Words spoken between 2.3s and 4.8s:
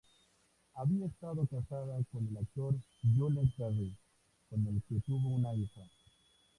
actor Jules Berry, con